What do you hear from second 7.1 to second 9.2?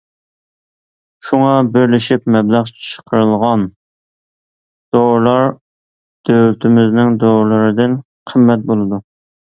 دورىلىرىدىن قىممەت بولىدۇ.